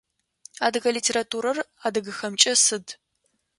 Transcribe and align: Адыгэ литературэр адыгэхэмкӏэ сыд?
Адыгэ 0.65 0.89
литературэр 0.97 1.57
адыгэхэмкӏэ 1.87 2.53
сыд? 2.65 2.85